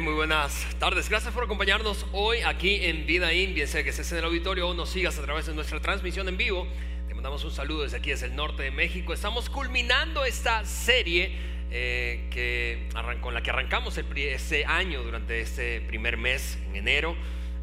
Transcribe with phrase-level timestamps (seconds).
[0.00, 1.08] Muy buenas tardes.
[1.08, 4.68] Gracias por acompañarnos hoy aquí en Vida In, bien sea que estés en el auditorio
[4.68, 6.68] o nos sigas a través de nuestra transmisión en vivo.
[7.08, 9.12] Te mandamos un saludo desde aquí, desde el norte de México.
[9.12, 11.32] Estamos culminando esta serie
[11.72, 12.88] eh, que
[13.20, 17.16] con la que arrancamos este año durante este primer mes, en enero,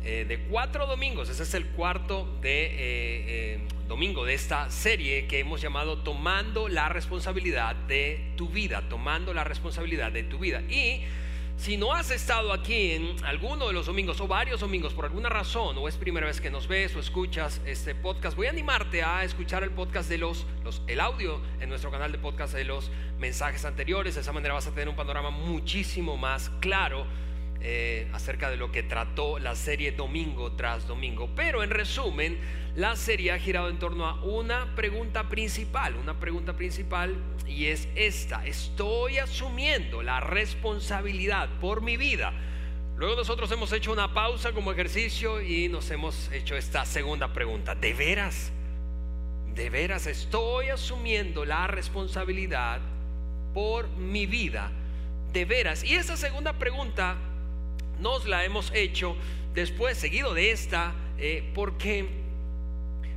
[0.03, 1.29] eh, de cuatro domingos.
[1.29, 6.89] Ese es el cuarto de, eh, domingo de esta serie que hemos llamado Tomando la
[6.89, 10.61] responsabilidad de tu vida, tomando la responsabilidad de tu vida.
[10.63, 11.05] Y
[11.57, 15.29] si no has estado aquí en alguno de los domingos o varios domingos por alguna
[15.29, 19.03] razón o es primera vez que nos ves o escuchas este podcast, voy a animarte
[19.03, 22.65] a escuchar el podcast de los, los el audio en nuestro canal de podcast de
[22.65, 24.15] los mensajes anteriores.
[24.15, 27.07] De esa manera vas a tener un panorama muchísimo más claro
[27.67, 31.31] eh, acerca de lo que trató la serie domingo tras domingo.
[31.35, 32.37] Pero en resumen,
[32.75, 37.15] la serie ha girado en torno a una pregunta principal, una pregunta principal
[37.47, 42.33] y es esta, ¿estoy asumiendo la responsabilidad por mi vida?
[42.97, 47.73] Luego nosotros hemos hecho una pausa como ejercicio y nos hemos hecho esta segunda pregunta,
[47.73, 48.51] ¿de veras?
[49.55, 52.79] ¿De veras estoy asumiendo la responsabilidad
[53.55, 54.71] por mi vida?
[55.33, 55.83] ¿De veras?
[55.83, 57.17] Y esa segunda pregunta
[57.99, 59.15] nos la hemos hecho
[59.53, 62.23] después, seguido de esta, eh, porque...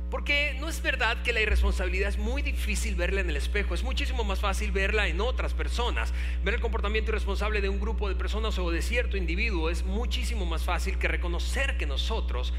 [0.09, 3.83] Porque no es verdad que la irresponsabilidad es muy difícil verla en el espejo, es
[3.83, 6.15] muchísimo más fácil verla en otras personas.
[6.43, 10.47] Ver el comportamiento irresponsable de un grupo de personas o de cierto individuo es muchísimo
[10.47, 12.55] más fácil que reconocer que nosotros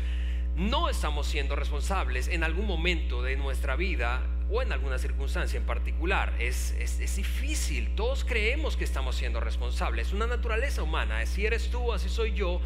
[0.54, 5.64] no estamos siendo responsables en algún momento de nuestra vida o en alguna circunstancia en
[5.64, 6.34] particular.
[6.38, 11.70] Es, es, difícil, todos creemos que estamos siendo responsables, es una naturaleza humana, si eres
[11.70, 12.60] tú, así soy yo.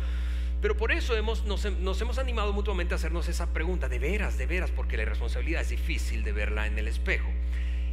[0.63, 4.39] Pero por eso hemos, nos, nos, hemos animado mutuamente a hacernos esa pregunta, de veras,
[4.39, 7.29] de veras, porque la irresponsabilidad es difícil de verla en el espejo.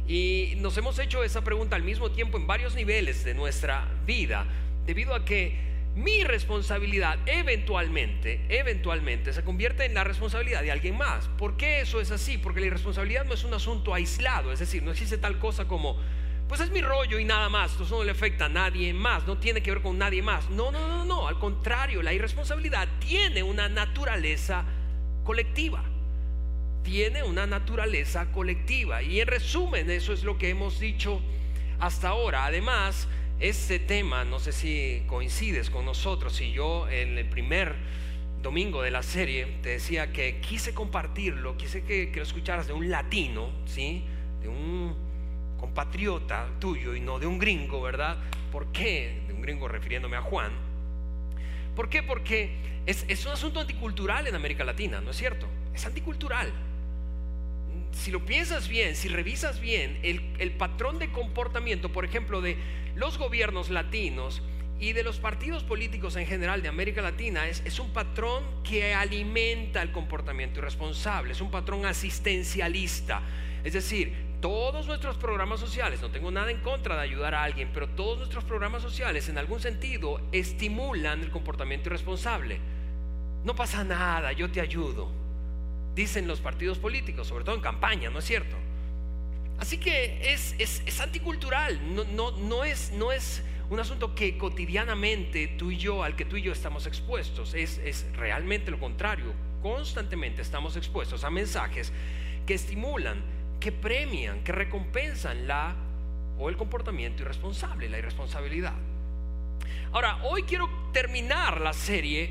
[0.08, 4.46] Y nos hemos hecho esa pregunta al mismo tiempo en varios niveles de nuestra vida,
[4.86, 11.28] debido a que mi responsabilidad eventualmente, eventualmente se convierte en la responsabilidad de alguien más.
[11.36, 12.38] ¿Por qué eso es así?
[12.38, 15.98] Porque la irresponsabilidad no es un asunto aislado, es decir, no existe tal cosa como,
[16.48, 19.36] pues es mi rollo y nada más, eso no le afecta a nadie más, no
[19.38, 20.48] tiene que ver con nadie más.
[20.50, 24.64] No, no, no, no, al contrario, la irresponsabilidad tiene una naturaleza
[25.24, 25.84] colectiva.
[26.82, 29.02] Tiene una naturaleza colectiva.
[29.02, 31.20] Y en resumen, eso es lo que hemos dicho
[31.78, 32.44] hasta ahora.
[32.44, 33.08] Además,
[33.42, 37.74] este tema, no sé si coincides con nosotros, y yo en el primer
[38.40, 42.88] domingo de la serie te decía que quise compartirlo, quise que, lo escucharas de un
[42.88, 44.04] latino, ¿sí?
[44.40, 44.94] De un
[45.58, 48.16] compatriota tuyo y no de un gringo, ¿verdad?
[48.52, 49.22] ¿Por qué?
[49.26, 50.52] De un gringo refiriéndome a Juan.
[51.74, 52.04] ¿Por qué?
[52.04, 52.54] Porque
[52.86, 55.48] es, es un asunto anticultural en América Latina, ¿no es cierto?
[55.74, 56.52] Es anticultural
[57.92, 62.56] si lo piensas bien, si revisas bien, el, patrón de comportamiento, por ejemplo, de
[62.94, 64.42] los gobiernos latinos
[64.80, 68.94] y de los partidos políticos en general de América Latina, es, es un patrón que
[68.94, 73.22] alimenta el comportamiento irresponsable, es un patrón asistencialista.
[73.62, 77.70] Es decir, todos nuestros programas sociales, no tengo nada en contra de ayudar a alguien,
[77.72, 82.58] pero todos nuestros programas sociales en algún sentido estimulan el comportamiento irresponsable.
[83.44, 85.21] No pasa nada, yo te ayudo
[85.94, 88.56] dicen los partidos políticos, sobre todo en campaña, ¿no es cierto?
[89.58, 91.78] Así que es, es, anticultural,
[92.16, 96.52] no, es, es un asunto que cotidianamente tú y yo, al que tú y yo
[96.52, 99.32] estamos expuestos, es, es realmente lo contrario.
[99.62, 101.92] Constantemente estamos expuestos a mensajes
[102.44, 103.22] que estimulan,
[103.60, 105.76] que premian, que recompensan la
[106.38, 108.74] o el comportamiento irresponsable, la irresponsabilidad.
[109.92, 112.30] Ahora, hoy quiero terminar la serie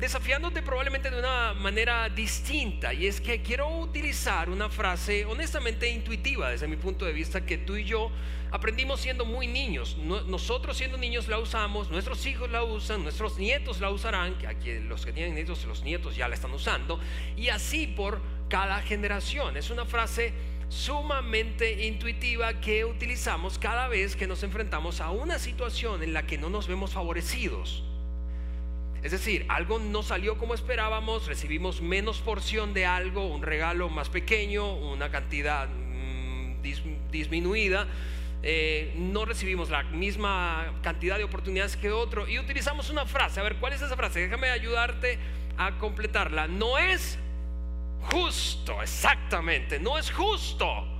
[0.00, 2.94] desafiándote probablemente de una manera distinta.
[2.94, 7.58] Y es que quiero utilizar una frase honestamente intuitiva desde mi punto de vista que
[7.58, 8.10] tú y yo
[8.50, 9.98] aprendimos siendo muy niños.
[9.98, 15.04] Nosotros siendo niños la usamos, nuestros hijos la usan, nuestros nietos la usarán, que los
[15.04, 16.98] que tienen nietos, los nietos ya la están usando,
[17.36, 19.58] y así por cada generación.
[19.58, 20.32] Es una frase
[20.70, 26.38] sumamente intuitiva que utilizamos cada vez que nos enfrentamos a una situación en la que
[26.38, 27.84] no nos vemos favorecidos.
[29.02, 34.10] Es decir, algo no salió como esperábamos, recibimos menos porción de algo, un regalo más
[34.10, 36.60] pequeño, una cantidad mm,
[37.10, 37.86] disminuida,
[38.42, 43.40] eh, no recibimos la misma cantidad de oportunidades que otro y utilizamos una frase.
[43.40, 44.20] A ver, ¿cuál es esa frase?
[44.20, 45.18] Déjame ayudarte
[45.56, 46.46] a completarla.
[46.46, 47.18] No es
[48.12, 50.99] justo, exactamente, no es justo.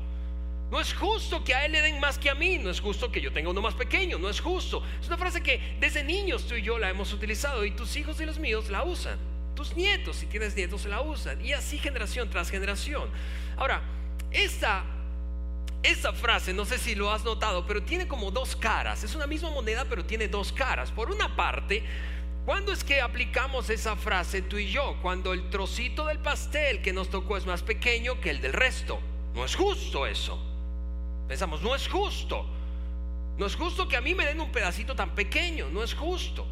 [0.70, 3.10] No es justo que a él le den más que a mí, no es justo
[3.10, 4.82] que yo tenga uno más pequeño, no es justo.
[5.00, 8.20] Es una frase que desde niños tú y yo la hemos utilizado y tus hijos
[8.20, 9.18] y los míos la usan.
[9.56, 11.44] Tus nietos, si tienes nietos, la usan.
[11.44, 13.10] Y así generación tras generación.
[13.56, 13.82] Ahora,
[14.30, 14.84] esta,
[15.82, 19.02] esta frase, no sé si lo has notado, pero tiene como dos caras.
[19.02, 20.92] Es una misma moneda, pero tiene dos caras.
[20.92, 21.82] Por una parte,
[22.46, 24.96] ¿Cuándo es que aplicamos esa frase tú y yo?
[25.02, 28.98] Cuando el trocito del pastel que nos tocó es más pequeño que el del resto.
[29.34, 30.49] No es justo eso.
[31.30, 32.44] Pensamos, no es justo.
[33.38, 35.68] No es justo que a mí me den un pedacito tan pequeño.
[35.70, 36.44] No es justo.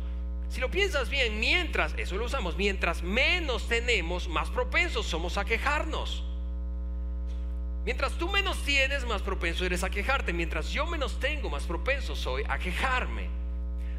[0.48, 5.44] Si lo piensas bien, mientras, eso lo usamos, mientras menos tenemos, más propensos somos a
[5.44, 6.22] quejarnos.
[7.84, 10.32] Mientras tú menos tienes, más propenso eres a quejarte.
[10.32, 13.26] Mientras yo menos tengo, más propenso soy a quejarme.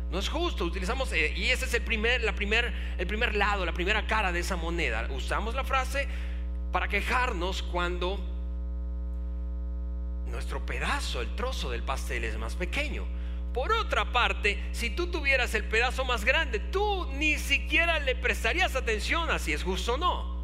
[0.10, 3.66] No es justo, utilizamos, eh, y ese es el primer, la primer, el primer lado,
[3.66, 5.10] la primera cara de esa moneda.
[5.12, 6.08] Usamos la frase
[6.72, 8.39] para quejarnos cuando
[10.40, 13.06] nuestro pedazo, el trozo del pastel es más pequeño.
[13.54, 18.74] Por otra parte, si tú tuvieras el pedazo más grande, tú ni siquiera le prestarías
[18.78, 20.40] atención a si es justo o no.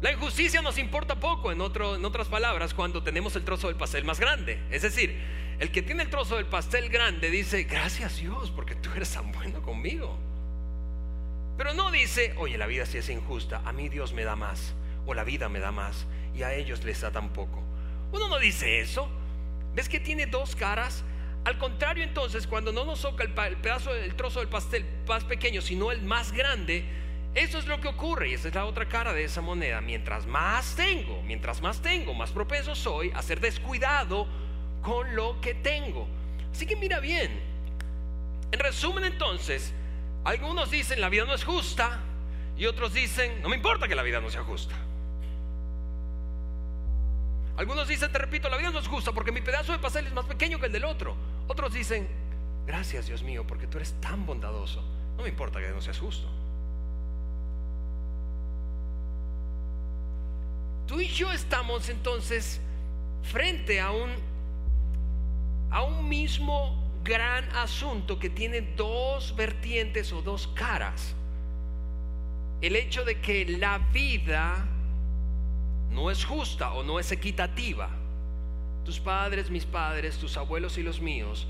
[0.00, 4.02] La injusticia nos importa poco, en, en otras palabras, cuando tenemos el trozo del pastel
[4.02, 4.60] más grande.
[4.72, 5.16] Es decir,
[5.60, 9.30] el que tiene el trozo del pastel grande dice, gracias Dios, porque tú eres tan
[9.30, 10.18] bueno conmigo.
[11.56, 14.74] Pero no dice, oye, la vida sí es injusta, a mí Dios me da más,
[15.06, 16.04] o la vida me da más,
[16.34, 17.62] y a ellos les da tan poco.
[18.16, 19.08] Uno no dice eso.
[19.74, 21.04] ¿Ves que tiene dos caras?
[21.44, 25.60] Al contrario, entonces, cuando no nos toca el, pedazo, el trozo del pastel más pequeño,
[25.60, 26.84] sino el más grande,
[27.34, 29.82] eso es lo que ocurre y esa es la otra cara de esa moneda.
[29.82, 34.26] Mientras más tengo, mientras más tengo, más propenso soy a ser descuidado
[34.80, 36.08] con lo que tengo.
[36.50, 37.38] Así que mira bien.
[38.50, 39.74] En resumen entonces,
[40.24, 42.00] algunos dicen la vida no es justa
[42.56, 44.74] y otros dicen no me importa que la vida no sea justa.
[47.56, 50.12] Algunos dicen, te repito, la vida no es justa porque mi pedazo de pastel es
[50.12, 51.16] más pequeño que el del otro.
[51.46, 52.06] Otros dicen,
[52.66, 54.82] gracias Dios mío porque tú eres tan bondadoso.
[55.16, 56.28] No me importa que no seas justo.
[60.86, 62.60] Tú y yo estamos entonces
[63.22, 64.10] frente a un
[65.70, 71.14] a un mismo gran asunto que tiene dos vertientes o dos caras.
[72.60, 74.66] El hecho de que la vida
[75.96, 77.88] no es justa o no es equitativa.
[78.84, 81.48] Tus padres, mis padres, tus abuelos y los míos,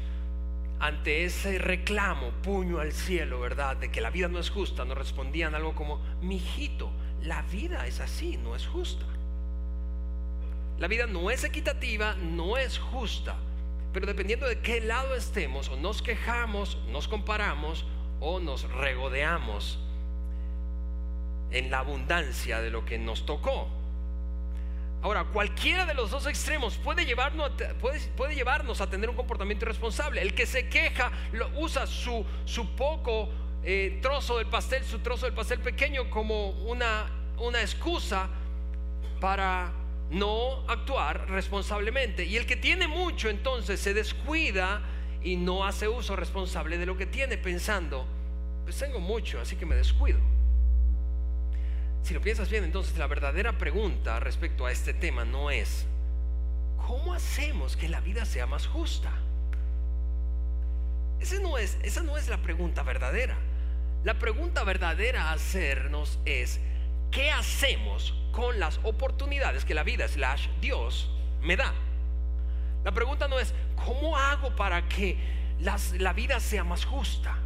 [0.78, 3.76] ante ese reclamo, puño al cielo, ¿verdad?
[3.76, 7.98] De que la vida no es justa, nos respondían algo como, mijito, la vida es
[7.98, 9.04] así, no es justa.
[10.78, 13.34] La vida no es equitativa, no es justa.
[13.92, 17.84] Pero dependiendo de qué lado estemos, o nos quejamos, nos comparamos,
[18.20, 19.80] o nos regodeamos
[21.50, 23.68] en la abundancia de lo que nos tocó.
[25.02, 27.52] Ahora, cualquiera de los dos extremos puede llevarnos,
[28.16, 30.20] puede, llevarnos a tener un comportamiento irresponsable.
[30.20, 33.28] El que se queja lo, usa su, su poco
[33.62, 37.06] eh, trozo del pastel, su trozo del pastel pequeño como una,
[37.38, 38.28] una excusa
[39.20, 39.72] para
[40.10, 42.24] no actuar responsablemente.
[42.24, 44.82] Y el que tiene mucho entonces se descuida
[45.22, 48.06] y no hace uso responsable de lo que tiene pensando,
[48.64, 50.35] pues tengo mucho, así que me descuido.
[52.06, 55.86] Si lo piensas bien, entonces la verdadera pregunta respecto a este tema no es,
[56.86, 59.10] ¿cómo hacemos que la vida sea más justa?
[61.18, 63.36] Esa no es, esa no es la pregunta verdadera.
[64.04, 66.60] La pregunta verdadera a hacernos es,
[67.10, 71.10] ¿qué hacemos con las oportunidades que la vida slash Dios
[71.42, 71.74] me da.
[72.84, 73.52] La pregunta no es,
[73.84, 75.18] ¿cómo hago para que
[75.58, 77.36] la vida sea más justa?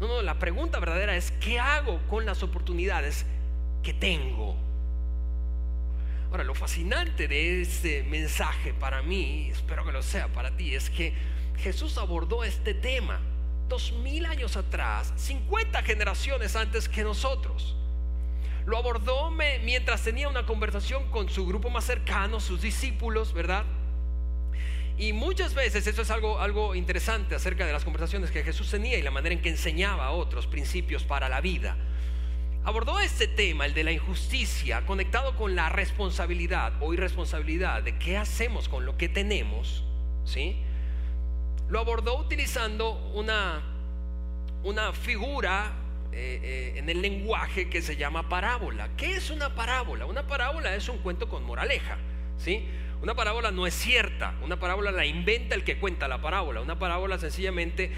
[0.00, 3.26] No, no, la pregunta verdadera es, ¿qué hago con las oportunidades
[3.82, 4.56] que tengo?
[6.30, 10.90] Ahora, lo fascinante de este mensaje para mí, espero que lo sea para ti, es
[10.90, 11.14] que
[11.56, 13.20] Jesús abordó este tema
[13.68, 17.76] dos mil años atrás, 50 generaciones antes que nosotros
[18.68, 23.64] lo abordó mientras tenía una conversación con su grupo más cercano, sus discípulos, ¿verdad?
[24.98, 28.98] Y muchas veces eso es algo, algo interesante acerca de las conversaciones que Jesús tenía
[28.98, 31.78] y la manera en que enseñaba a otros principios para la vida.
[32.68, 38.18] Abordó este tema, el de la injusticia, conectado con la responsabilidad o irresponsabilidad de qué
[38.18, 39.84] hacemos con lo que tenemos,
[40.26, 40.54] ¿sí?
[41.70, 43.62] Lo abordó utilizando una,
[44.64, 45.72] una figura
[46.12, 48.90] eh, eh, en el lenguaje que se llama parábola.
[48.98, 50.04] ¿Qué es una parábola?
[50.04, 51.96] Una parábola es un cuento con moraleja,
[52.36, 52.68] ¿sí?
[53.00, 56.60] Una parábola no es cierta, una parábola la inventa el que cuenta la parábola.
[56.60, 57.92] Una parábola sencillamente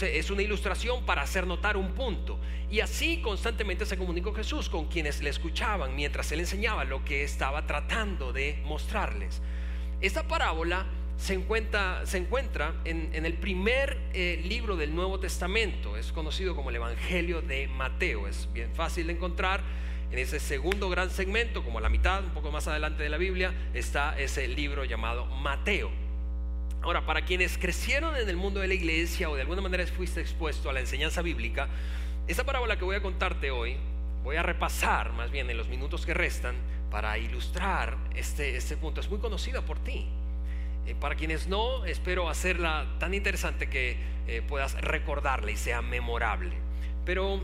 [0.00, 2.40] es una ilustración para hacer notar un punto.
[2.70, 7.24] Y así constantemente se comunicó Jesús con quienes le escuchaban mientras él enseñaba lo que
[7.24, 9.42] estaba tratando de mostrarles.
[10.00, 10.86] Esta parábola
[11.18, 12.02] se encuentra,
[12.84, 18.26] en, el primer eh, libro del Nuevo Testamento, es conocido como el Evangelio de Mateo,
[18.26, 19.62] es bien fácil de encontrar.
[20.12, 23.16] En ese segundo gran segmento, como a la mitad, un poco más adelante de la
[23.16, 25.90] Biblia, está ese libro llamado Mateo.
[26.82, 30.20] Ahora, para quienes crecieron en el mundo de la iglesia o de alguna manera fuiste
[30.20, 31.66] expuesto a la enseñanza bíblica,
[32.28, 33.78] esa parábola que voy a contarte hoy,
[34.22, 36.56] voy a repasar más bien en los minutos que restan
[36.90, 39.00] para ilustrar este, este punto.
[39.00, 40.08] Es muy conocida por ti.
[40.86, 46.54] Eh, para quienes no, espero hacerla tan interesante que eh, puedas recordarla y sea memorable.
[47.06, 47.40] Pero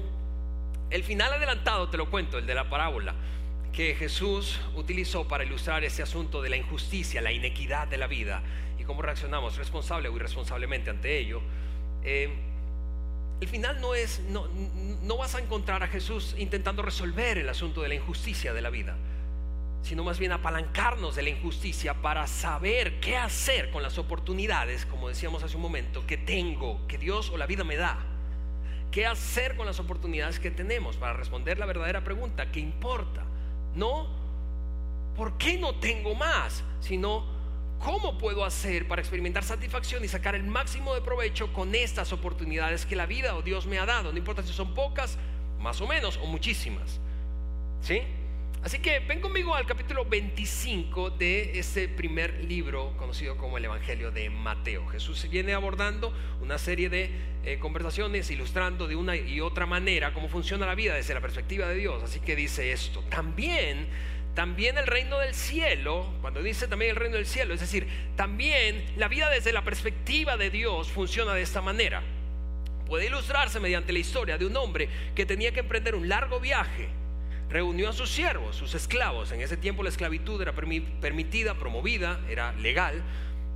[0.91, 3.15] el final adelantado te lo cuento, el de la parábola
[3.73, 8.43] que Jesús utilizó para ilustrar ese asunto de la injusticia, la inequidad de la vida
[8.79, 11.41] y cómo reaccionamos responsable o irresponsablemente ante ello.
[12.03, 12.29] Eh,
[13.41, 14.49] el final no es, no,
[15.03, 18.71] no vas a encontrar a Jesús intentando resolver el asunto de la injusticia de la
[18.71, 18.97] vida
[19.83, 25.09] sino más bien apalancarnos de la injusticia para saber qué hacer con las oportunidades, como
[25.09, 27.97] decíamos hace un momento, que tengo, que Dios o la vida me da.
[28.91, 32.51] ¿Qué hacer con las oportunidades que tenemos para responder la verdadera pregunta?
[32.51, 33.25] ¿Qué importa?
[33.75, 34.09] No,
[35.17, 36.65] ¿por qué no tengo más?
[36.81, 37.25] Sino,
[37.79, 42.87] ¿cómo puedo hacer para experimentar satisfacción y sacar el máximo de provecho con estas oportunidades
[42.87, 44.11] que la vida o Dios me ha dado?
[44.11, 45.19] No importa si son pocas,
[45.61, 46.99] más o menos, o muchísimas.
[47.83, 48.03] ¿Sí?
[48.63, 54.11] Así que ven conmigo al capítulo 25 de ese primer libro conocido como el Evangelio
[54.11, 54.85] de Mateo.
[54.89, 56.13] Jesús viene abordando
[56.43, 57.09] una serie de
[57.45, 61.69] eh, conversaciones ilustrando de una y otra manera cómo funciona la vida desde la perspectiva
[61.69, 62.03] de Dios.
[62.03, 63.05] Así que dice esto.
[63.09, 63.87] También,
[64.35, 67.87] también el reino del cielo, cuando dice también el reino del cielo, es decir,
[68.17, 72.03] también la vida desde la perspectiva de Dios funciona de esta manera.
[72.87, 76.89] Puede ilustrarse mediante la historia de un hombre que tenía que emprender un largo viaje
[77.49, 79.33] reunió a sus siervos, sus esclavos.
[79.33, 83.03] En ese tiempo la esclavitud era permitida, promovida, era legal.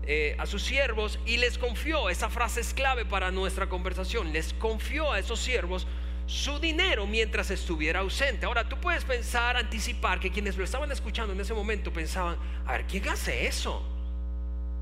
[0.04, 4.52] Eh, a sus siervos y les confió, esa frase es clave para nuestra conversación, les
[4.54, 5.87] confió a esos siervos
[6.26, 8.46] su dinero mientras estuviera ausente.
[8.46, 12.72] Ahora tú puedes pensar, anticipar que quienes lo estaban escuchando en ese momento pensaban, a
[12.72, 13.82] ver, ¿quién hace eso?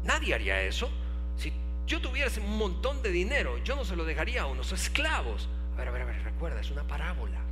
[0.05, 0.91] Nadie haría eso.
[1.37, 1.53] Si
[1.87, 5.49] yo tuviera un montón de dinero, yo no se lo dejaría a unos esclavos.
[5.75, 7.50] A ver, a ver, a ver, recuerda, es una parábola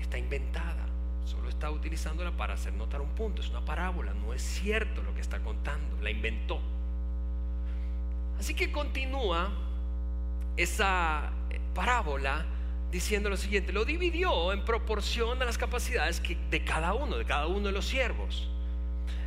[0.00, 0.86] está inventada.
[1.24, 3.42] Solo está utilizándola para hacer notar un punto.
[3.42, 6.00] Es una parábola, no es cierto lo que está contando.
[6.02, 6.60] La inventó.
[8.38, 9.50] Así que continúa
[10.56, 11.30] esa
[11.74, 12.46] parábola
[12.90, 13.72] diciendo lo siguiente.
[13.72, 17.86] Lo dividió en proporción a las capacidades de cada uno, de cada uno de los
[17.86, 18.48] siervos.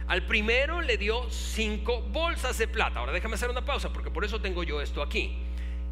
[0.07, 2.99] Al primero le dio cinco bolsas de plata.
[2.99, 5.37] Ahora déjame hacer una pausa porque por eso tengo yo esto aquí.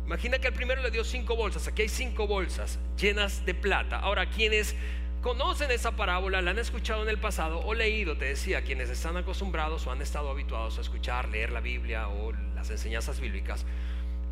[0.10, 1.68] Imagina que al primero le dio cinco bolsas.
[1.68, 4.00] Aquí hay cinco bolsas llenas de plata.
[4.00, 4.76] Ahora, quienes
[5.22, 9.18] conocen esa parábola, la han escuchado en el pasado o leído, te decía, quienes están
[9.18, 13.68] acostumbrados o han estado habituados a escuchar, leer la Biblia o las enseñanzas bíblicas,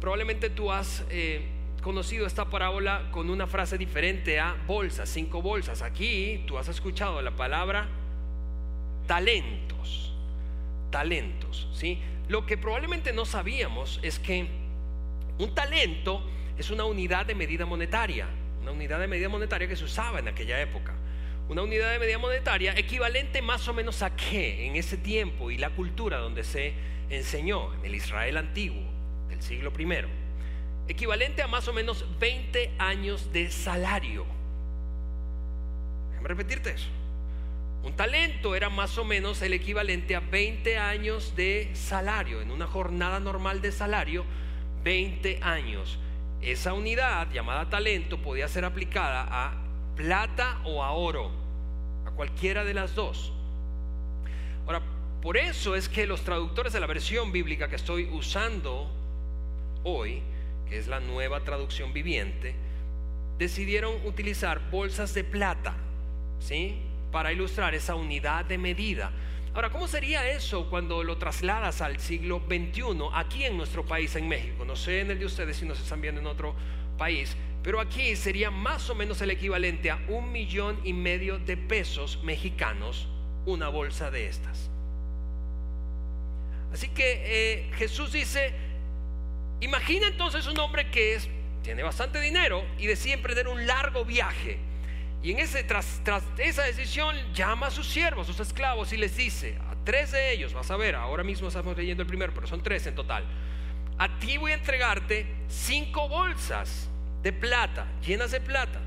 [0.01, 1.46] probablemente tú has eh,
[1.84, 5.84] conocido esta parábola con una frase diferente a bolsas, cinco bolsas.
[5.84, 7.88] Aquí tú has escuchado la palabra
[9.05, 10.12] talentos,
[10.89, 12.01] talentos, ¿sí?
[12.29, 14.65] Lo que probablemente no sabíamos es que
[15.39, 16.24] un talento
[16.58, 18.27] es una unidad de medida monetaria,
[18.62, 20.94] una unidad de medida monetaria que se usaba en aquella época.
[21.50, 25.58] Una unidad de medida monetaria equivalente más o menos a qué en ese tiempo y
[25.58, 26.74] la cultura donde se
[27.10, 28.84] enseñó en el Israel antiguo
[29.29, 29.88] del siglo I.
[30.89, 34.25] Equivalente a más o menos 20 años de salario.
[36.10, 36.89] Déjame repetirte eso.
[37.84, 42.41] Un talento era más o menos el equivalente a 20 años de salario.
[42.41, 44.25] En una jornada normal de salario,
[44.88, 46.00] 20 años.
[46.41, 49.53] Esa unidad llamada talento podía ser aplicada a
[49.98, 51.29] plata o a oro,
[52.06, 53.34] a cualquiera de las dos.
[54.65, 54.82] Ahora,
[55.22, 58.89] por eso es que los traductores de la versión bíblica que estoy usando
[59.84, 60.22] hoy,
[60.70, 62.56] que es la nueva traducción viviente,
[63.38, 65.75] decidieron utilizar bolsas de plata,
[66.39, 66.79] ¿sí?
[67.12, 69.12] Para ilustrar esa unidad de medida.
[69.58, 74.28] Ahora, ¿cómo sería eso cuando lo trasladas al siglo XXI aquí en nuestro país, en
[74.28, 74.64] México?
[74.66, 76.54] No sé en el de ustedes si nos están viendo en otro
[76.96, 81.58] país, pero aquí sería más o menos el equivalente a un millón y medio de
[81.58, 83.08] pesos mexicanos
[83.48, 84.70] una bolsa de estas.
[86.72, 88.54] Así que eh, Jesús dice,
[89.60, 91.28] imagina entonces un hombre que es,
[91.64, 94.67] tiene bastante dinero y decide emprender un largo viaje
[95.27, 99.17] y en ese, tras, tras esa decisión llama a sus siervos, sus esclavos y les
[99.17, 102.48] dice, a tres de ellos, vas a ver, ahora mismo estamos leyendo el primero, pero
[102.48, 103.25] son tres en total,
[103.98, 106.88] a ti voy a entregarte cinco bolsas
[107.24, 108.79] de plata, llenas de plata.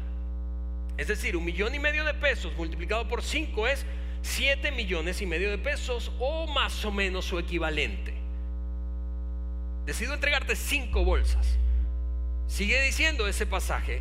[0.97, 3.85] Es decir, un millón y medio de pesos multiplicado por cinco es
[4.23, 8.15] siete millones y medio de pesos o más o menos su equivalente.
[9.85, 11.59] Decido entregarte cinco bolsas.
[12.47, 14.01] Sigue diciendo ese pasaje,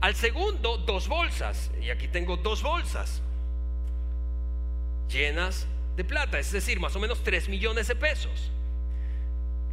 [0.00, 1.70] al segundo, dos bolsas.
[1.80, 3.22] Y aquí tengo dos bolsas
[5.08, 8.50] llenas de plata, es decir, más o menos 3 millones de pesos.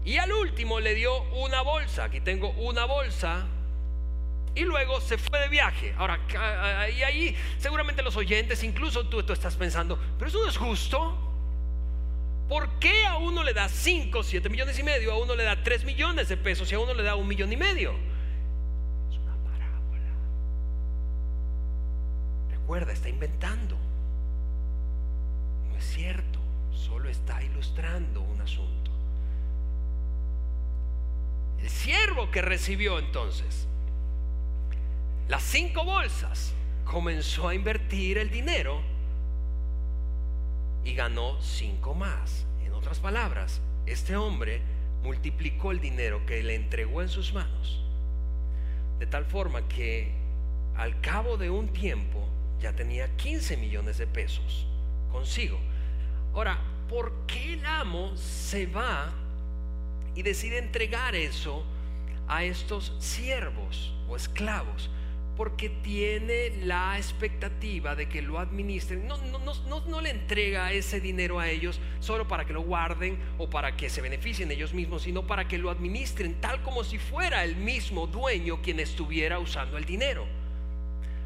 [0.05, 2.05] Y al último le dio una bolsa.
[2.05, 3.48] Aquí tengo una bolsa.
[4.53, 5.94] Y luego se fue de viaje.
[5.98, 6.20] Ahora,
[6.96, 11.25] y ahí seguramente los oyentes, incluso tú, tú estás pensando, pero eso no es justo.
[12.48, 15.62] ¿Por qué a uno le da 5, 7 millones y medio, a uno le da
[15.63, 17.96] 3 millones de pesos y a uno le da un millón y medio?
[19.10, 20.13] Es una parábola.
[22.65, 23.77] Recuerda, está inventando.
[25.69, 26.39] No es cierto,
[26.74, 28.89] solo está ilustrando un asunto.
[31.60, 33.67] El siervo que recibió entonces
[35.27, 36.53] las cinco bolsas
[36.86, 38.81] comenzó a invertir el dinero
[40.84, 42.48] y ganó cinco más.
[42.65, 44.63] En otras palabras, este hombre
[45.03, 47.84] multiplicó el dinero que le entregó en sus manos,
[48.98, 50.12] de tal forma que
[50.75, 52.27] al cabo de un tiempo
[52.60, 54.68] ya tenía 15 millones de pesos
[55.12, 55.60] consigo.
[56.34, 56.60] Ahora,
[56.90, 59.14] ¿por qué el amo se va
[60.16, 61.64] y decide entregar eso
[62.28, 64.90] a estos siervos o esclavos?
[65.36, 69.08] porque tiene la expectativa de que lo administren.
[69.08, 73.18] No, no, no, no, le entrega ese dinero a ellos solo para que lo guarden
[73.38, 76.98] o para que se beneficien ellos mismos, sino para que lo administren tal como si
[76.98, 80.26] fuera el mismo dueño quien estuviera usando el dinero.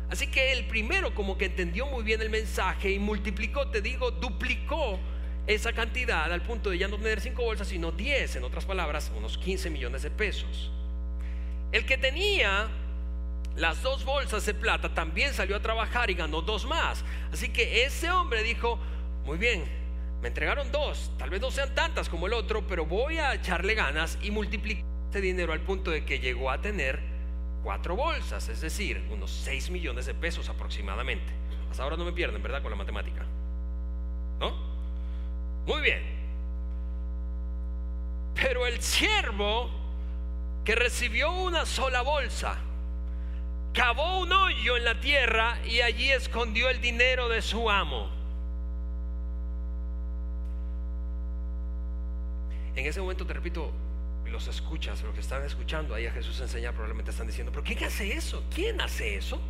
[0.10, 4.12] Así que el primero como que entendió muy bien el mensaje y multiplicó, te digo,
[4.12, 5.00] duplicó
[5.46, 9.12] esa cantidad al punto de ya no tener cinco bolsas, sino diez, en otras palabras,
[9.16, 10.72] unos 15 millones de pesos.
[11.72, 12.70] El que tenía
[13.56, 17.04] las dos bolsas de plata, también salió a trabajar y ganó dos más.
[17.32, 18.80] Así que ese hombre dijo,
[19.26, 19.66] muy bien,
[20.22, 23.76] me entregaron dos, tal vez no sean tantas como el otro, pero voy a echarle
[23.76, 27.00] ganas y multiplicar ese dinero al punto de que llegó a tener
[27.64, 31.32] cuatro bolsas, es decir, unos seis millones de pesos aproximadamente.
[31.70, 32.62] Hasta ahora no me pierden, ¿verdad?
[32.62, 33.26] Con la matemática.
[34.40, 34.54] ¿No?
[35.66, 36.04] Muy bien.
[38.36, 39.70] Pero el siervo
[40.64, 42.58] que recibió una sola bolsa,
[43.74, 48.10] cavó un hoyo en la tierra y allí escondió el dinero de su amo.
[52.76, 53.72] En ese momento, te repito,
[54.30, 57.84] los escuchas, los que están escuchando ahí a Jesús enseñar probablemente están diciendo, pero ¿quién
[57.84, 58.44] hace eso?
[58.54, 59.42] ¿Quién hace eso?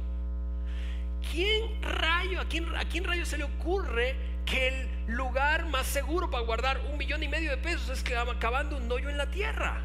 [1.32, 4.15] ¿Quién rayo, a quién, a quién rayo se le ocurre
[4.46, 8.04] que el lugar más seguro para guardar un millón y medio de pesos es
[8.39, 9.84] cavando un hoyo en la tierra?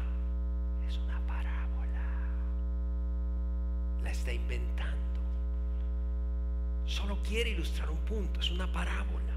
[4.15, 4.95] está inventando.
[6.85, 9.33] Solo quiere ilustrar un punto, es una parábola.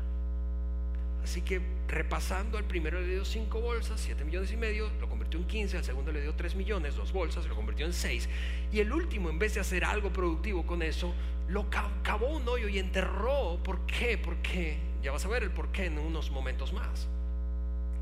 [1.23, 5.41] Así que repasando, al primero le dio cinco bolsas, siete millones y medio, lo convirtió
[5.41, 8.29] en 15, al segundo le dio 3 millones, dos bolsas, lo convirtió en 6.
[8.73, 11.15] Y el último, en vez de hacer algo productivo con eso,
[11.49, 13.59] lo cavó un hoyo y enterró.
[13.63, 14.17] ¿Por qué?
[14.17, 17.09] Porque ya vas a ver el por qué en unos momentos más.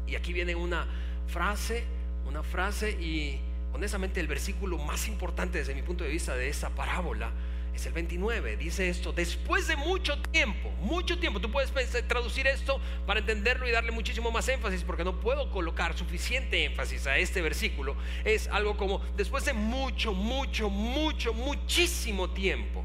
[0.06, 0.86] Y aquí viene una
[1.26, 1.84] frase,
[2.28, 3.40] una frase y
[3.72, 7.32] honestamente el versículo más importante desde mi punto de vista de esa parábola
[7.76, 8.56] es el 29.
[8.56, 11.70] Dice esto, después de mucho tiempo, mucho tiempo, tú puedes
[12.06, 17.06] traducir esto para entenderlo y darle muchísimo más énfasis, porque no puedo colocar suficiente énfasis
[17.06, 17.96] a este versículo.
[18.24, 22.84] Es algo como, después de mucho, mucho, mucho, muchísimo tiempo,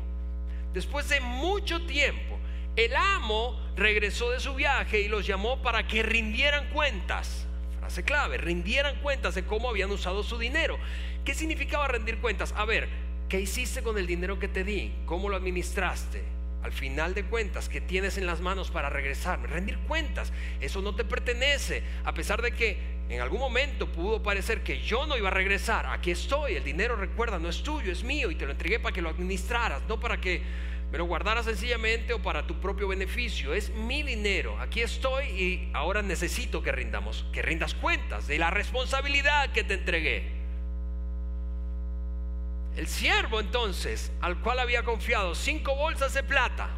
[0.74, 2.38] después de mucho tiempo,
[2.76, 7.48] el amo regresó de su viaje y los llamó para que rindieran cuentas
[8.02, 10.80] clave, rindieran cuentas de cómo habían usado su dinero.
[11.26, 12.54] ¿Qué significaba rendir cuentas?
[12.56, 12.88] A ver,
[13.32, 14.92] ¿qué hiciste con el dinero que te di?
[15.06, 16.22] ¿Cómo lo administraste?
[16.64, 19.48] Al final de cuentas, ¿qué tienes en las manos para regresarme?
[19.48, 21.82] Rendir cuentas, eso no te pertenece.
[22.04, 25.86] A pesar de que en algún momento pudo parecer que yo no iba a regresar,
[25.86, 28.94] aquí estoy, el dinero recuerda, no es tuyo, es mío y te lo entregué para
[28.94, 30.42] que lo administraras, no para que
[30.92, 33.54] me lo guardara sencillamente o para tu propio beneficio.
[33.54, 34.60] Es mi dinero.
[34.60, 39.76] Aquí estoy y ahora necesito que rindamos, que rindas cuentas de la responsabilidad que te
[39.76, 40.41] entregué.
[42.76, 46.70] El siervo entonces, al cual había confiado cinco bolsas de plata,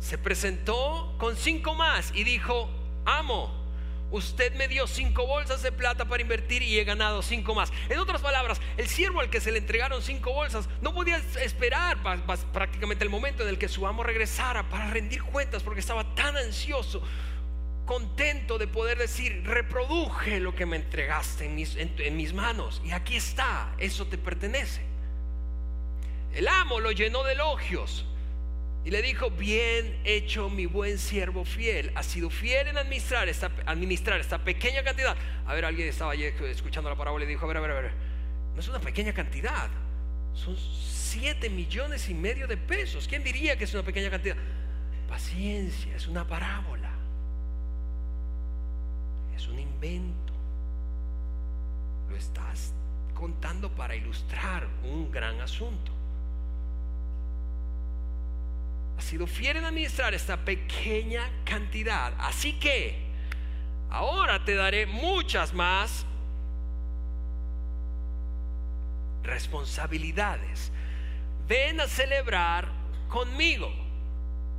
[0.00, 2.68] se presentó con cinco más y dijo,
[3.04, 3.58] amo,
[4.10, 7.70] Usted me dio cinco bolsas de plata para invertir y he ganado cinco más.
[7.90, 11.98] En otras palabras, el siervo al que se le entregaron cinco bolsas no podía esperar
[12.52, 16.38] prácticamente el momento en el que su amo regresara para rendir cuentas porque estaba tan
[16.38, 17.02] ansioso,
[17.88, 22.92] contento de poder decir, reproduje lo que me entregaste en mis, en mis manos y
[22.92, 24.82] aquí está, eso te pertenece.
[26.34, 28.04] El amo lo llenó de elogios
[28.84, 33.50] y le dijo, bien hecho mi buen siervo fiel, ha sido fiel en administrar esta,
[33.64, 35.16] administrar esta pequeña cantidad.
[35.46, 37.80] A ver, alguien estaba ayer escuchando la parábola y dijo, a ver, a ver, a
[37.80, 37.92] ver,
[38.54, 39.70] no es una pequeña cantidad,
[40.34, 43.08] son siete millones y medio de pesos.
[43.08, 44.36] ¿Quién diría que es una pequeña cantidad?
[45.08, 46.97] Paciencia, es una parábola,
[49.50, 50.32] un invento.
[52.08, 52.72] lo estás
[53.14, 55.92] contando para ilustrar un gran asunto.
[58.96, 62.14] Has sido fiel en administrar esta pequeña cantidad.
[62.18, 62.98] Así que
[63.90, 66.06] ahora te daré muchas más
[69.22, 70.72] responsabilidades.
[71.46, 72.68] Ven a celebrar
[73.08, 73.72] conmigo.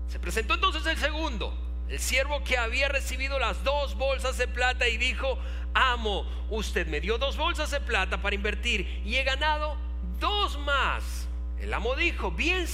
[0.07, 1.53] Se presentó entonces el segundo,
[1.89, 5.39] el siervo que había recibido las dos bolsas de plata y dijo,
[5.73, 9.75] amo, usted me dio dos bolsas de plata para invertir y he ganado
[10.19, 11.27] dos más.
[11.59, 12.67] El amo dijo, bien,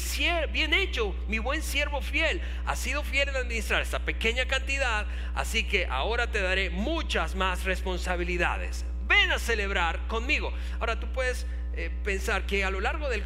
[0.52, 5.64] bien hecho, mi buen siervo fiel, has sido fiel en administrar esta pequeña cantidad, así
[5.64, 8.86] que ahora te daré muchas más responsabilidades.
[9.08, 10.52] Ven a celebrar conmigo.
[10.80, 13.22] Ahora tú puedes eh, pensar que a lo largo de,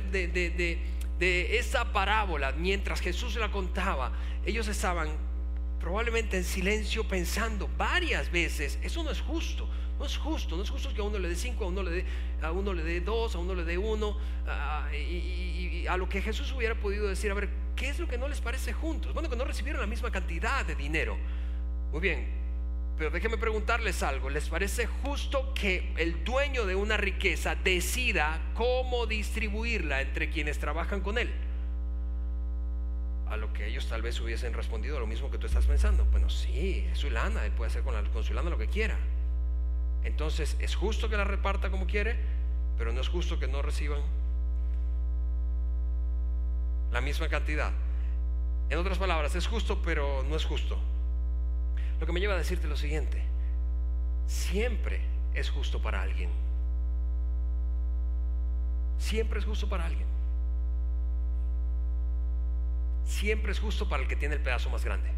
[1.19, 4.13] de esa parábola, mientras Jesús la contaba,
[4.45, 5.29] ellos estaban
[5.80, 10.70] probablemente en silencio pensando varias veces, eso no es justo, no es justo, no es
[10.70, 12.06] justo que a uno le dé cinco, a uno le dé,
[12.42, 14.18] a uno le dé dos, a uno le dé uno,
[14.94, 18.28] y, a lo que Jesús hubiera podido decir, a ver, ¿qué es lo que no
[18.28, 19.13] les parece juntos?
[19.13, 21.18] Bueno, que no recibieron la misma cantidad de dinero.
[21.92, 22.28] Muy bien,
[22.98, 29.08] pero déjenme preguntarles algo, ¿les parece justo que el dueño de una riqueza decida cómo
[29.08, 31.34] distribuirla entre quienes trabajan con él?
[33.30, 36.06] A lo que ellos tal vez hubiesen respondido lo mismo que tú estás pensando.
[36.06, 38.68] Bueno, sí, es su lana, él puede hacer con, la, con su lana lo que
[38.68, 38.98] quiera.
[40.04, 42.15] Entonces, es justo que la reparta como quiere,
[42.78, 44.02] pero no es justo que no reciban
[46.92, 47.72] la misma cantidad.
[48.70, 50.78] En otras palabras, es justo, pero no es justo.
[52.00, 53.22] Lo que me lleva a decirte lo siguiente,
[54.26, 55.02] siempre
[55.34, 56.30] es justo para alguien.
[58.98, 60.08] Siempre es justo para alguien.
[63.10, 65.10] Siempre es justo para el que tiene el pedazo más grande.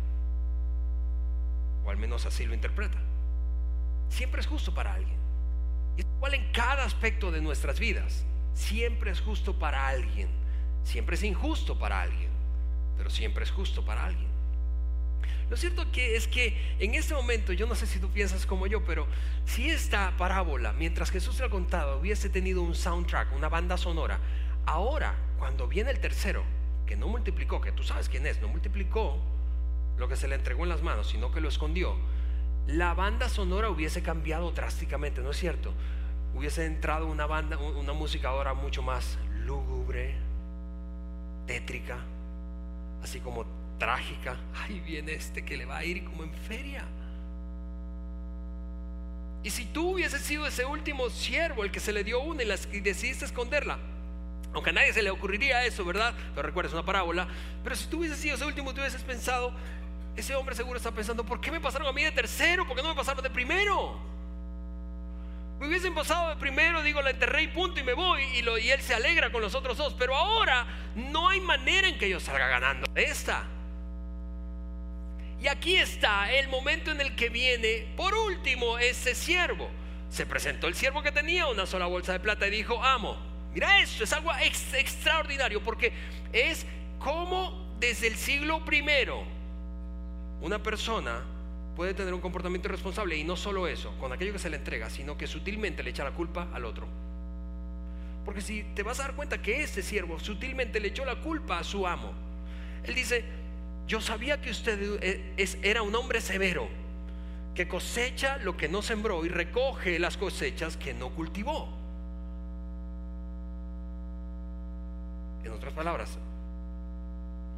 [1.86, 2.98] O al menos así lo interpreta
[4.12, 5.18] siempre es justo para alguien.
[5.98, 8.24] Y es igual en cada aspecto de nuestras vidas.
[8.54, 10.30] Siempre es justo para alguien.
[10.84, 12.30] Siempre es injusto para alguien.
[12.98, 14.30] Pero siempre es justo para alguien.
[15.50, 18.86] Lo cierto es que en este momento, yo no sé si tú piensas como yo,
[18.86, 19.06] pero
[19.46, 24.20] si esta parábola, mientras Jesús la contaba, hubiese tenido un soundtrack, una banda sonora,
[24.66, 26.44] ahora, cuando viene el tercero,
[26.92, 29.18] que no multiplicó, que tú sabes quién es, no multiplicó
[29.98, 31.96] lo que se le entregó en las manos, sino que lo escondió,
[32.68, 35.74] la banda sonora hubiese cambiado drásticamente, ¿no es cierto?
[36.36, 40.16] Hubiese entrado una banda, una música ahora mucho más lúgubre,
[41.48, 42.00] tétrica,
[43.02, 43.46] así como
[43.80, 44.36] trágica.
[44.56, 46.84] Ahí viene este que le va a ir como en feria.
[49.44, 52.50] Y si tú hubieses sido ese último siervo, el que se le dio una y,
[52.74, 53.80] y decidiste esconderla,
[54.54, 56.14] aunque a nadie se le ocurriría eso, ¿verdad?
[56.36, 57.28] Pero recuerda, es una parábola.
[57.64, 59.54] Pero si tú hubieses sido ese último, tú hubieses pensado,
[60.16, 62.68] ese hombre seguro está pensando, ¿por qué me pasaron a mí de tercero?
[62.68, 64.00] ¿Por qué no me pasaron de primero?
[65.60, 68.58] Me hubiesen pasado de primero, digo, la enterré y punto y me voy y, lo,
[68.58, 69.96] y él se alegra con los otros dos.
[69.98, 73.46] Pero ahora no hay manera en que yo salga ganando esta.
[75.40, 79.70] Y aquí está el momento en el que viene, por último, ese siervo.
[80.10, 83.80] Se presentó el siervo que tenía una sola bolsa de plata y dijo, amo, mira
[83.82, 85.92] esto, es algo extraordinario porque
[86.32, 86.66] es
[87.00, 89.24] como desde el siglo primero
[90.42, 91.24] una persona
[91.76, 94.90] puede tener un comportamiento irresponsable y no solo eso, con aquello que se le entrega,
[94.90, 96.88] sino que sutilmente le echa la culpa al otro.
[98.26, 101.60] Porque si te vas a dar cuenta que este siervo sutilmente le echó la culpa
[101.60, 102.14] a su amo,
[102.84, 103.24] él dice,
[103.88, 106.68] yo sabía que usted eh, era un hombre severo,
[107.56, 111.81] que cosecha lo que no sembró y recoge las cosechas que no cultivó.
[115.62, 116.18] Otras palabras,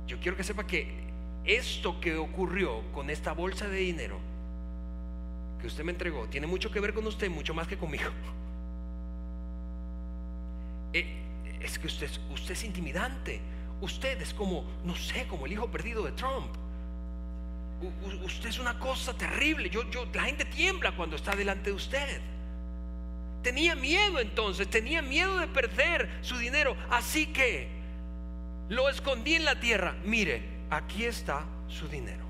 [0.08, 0.92] yo quiero que sepa que
[1.46, 4.20] esto que ocurrió con esta bolsa de dinero
[5.62, 8.10] que usted me entregó tiene mucho que ver con usted, mucho más que conmigo.
[10.96, 11.08] Eh,
[11.60, 13.42] es que usted, usted es intimidante.
[13.82, 16.54] Usted es como, no sé, como el hijo perdido de Trump.
[18.24, 19.72] usted es una cosa terrible.
[19.72, 22.22] Yo, yo, la gente tiembla cuando está delante de usted.
[23.42, 26.78] Tenía miedo entonces, tenía miedo de perder su dinero.
[26.92, 27.83] Así que
[28.69, 29.95] lo escondí en la tierra.
[30.04, 32.23] Mire, aquí está su dinero.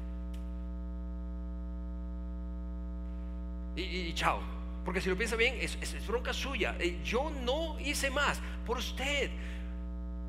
[3.75, 4.39] Y, chao.
[4.85, 6.75] Porque si lo piensa bien, es, bronca suya.
[6.79, 9.31] Eh, yo no hice más por usted.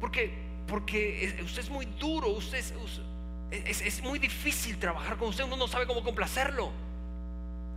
[0.00, 0.32] Porque,
[0.66, 2.58] porque usted es muy duro, usted
[3.50, 6.70] es, es, muy difícil trabajar con usted, uno no sabe cómo complacerlo.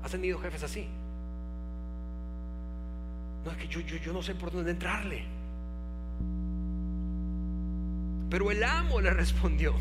[0.04, 0.88] ¿Has tenido jefes así?
[3.46, 5.37] No, es que yo, yo, yo no sé por dónde entrarle.
[8.30, 9.74] Pero el amo le respondió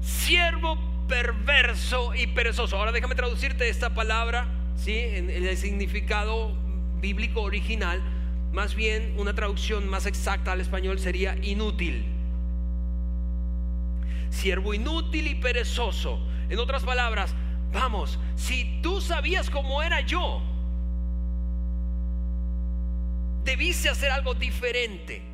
[0.00, 2.76] siervo perverso y perezoso.
[2.76, 4.96] Ahora déjame traducirte esta palabra, ¿sí?
[4.96, 6.54] En, el significado
[7.00, 8.02] bíblico original,
[8.52, 12.04] más bien una traducción más exacta al español sería inútil.
[14.30, 16.20] Siervo inútil y perezoso.
[16.48, 17.34] En otras palabras,
[17.72, 20.42] vamos, si tú sabías cómo era yo,
[23.44, 25.27] debiste hacer algo diferente.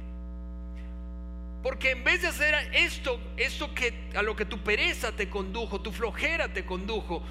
[1.64, 5.80] Porque en vez de hacer esto, esto que a lo que tu pereza te condujo,
[5.80, 7.22] tu flojera te condujo,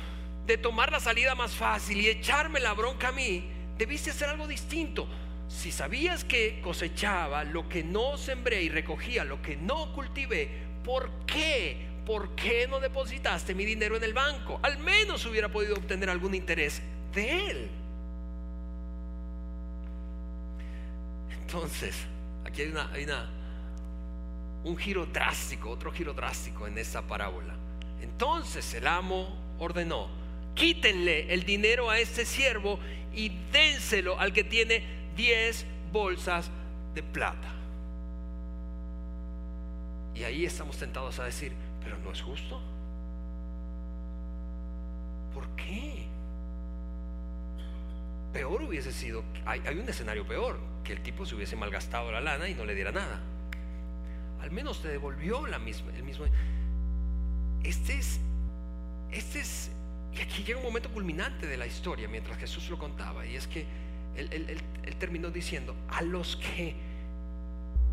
[0.47, 4.47] de tomar la salida más fácil y echarme la bronca a mí, debiste hacer algo
[4.47, 5.07] distinto.
[5.47, 10.49] Si sabías que cosechaba lo que no sembré y recogía lo que no cultivé,
[10.83, 11.85] ¿por qué?
[12.03, 14.59] ¿Por qué no depositaste mi dinero en el banco?
[14.63, 16.81] Al menos hubiera podido obtener algún interés
[17.13, 17.69] de él.
[21.39, 21.95] Entonces,
[22.43, 23.42] aquí hay, una, hay una,
[24.63, 27.55] un giro drástico, otro giro drástico en esa parábola.
[28.01, 30.07] Entonces el amo ordenó,
[30.55, 32.79] quítenle el dinero a este siervo
[33.13, 34.83] y dénselo al que tiene
[35.15, 36.49] 10 bolsas
[36.93, 37.49] de plata.
[40.15, 42.61] Y ahí estamos tentados a decir, pero no es justo.
[45.33, 46.05] ¿Por qué?
[48.31, 52.21] Peor hubiese sido, hay, hay, un escenario peor, que el tipo se hubiese malgastado la
[52.21, 53.21] lana y no le diera nada.
[54.43, 56.25] Al menos te devolvió la misma, el mismo.
[57.63, 58.19] Este es,
[59.11, 59.71] este es
[60.15, 63.25] y aquí llega un momento culminante de la historia mientras Jesús lo contaba.
[63.25, 63.65] Y es que
[64.15, 64.61] él,
[64.99, 66.75] terminó diciendo, a los que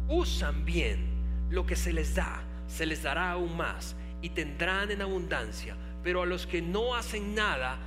[0.08, 5.00] usan bien lo que se les da, se les dará aún más y tendrán en
[5.02, 5.76] abundancia.
[6.02, 7.78] Pero a los que no hacen nada,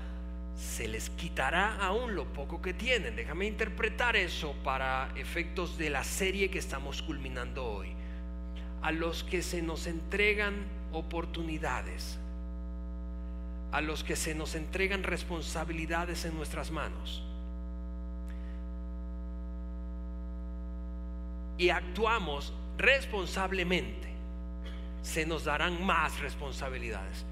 [0.55, 3.15] se les quitará aún lo poco que tienen.
[3.15, 7.95] Déjame interpretar eso para efectos de la serie que estamos culminando hoy.
[8.83, 12.19] A los que se nos entregan oportunidades
[13.73, 17.23] a los que se nos entregan responsabilidades en nuestras manos.
[21.57, 24.09] Y actuamos responsablemente,
[25.01, 27.25] se nos darán más responsabilidades.